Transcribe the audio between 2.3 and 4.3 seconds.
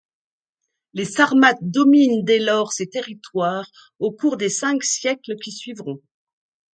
lors ces territoires au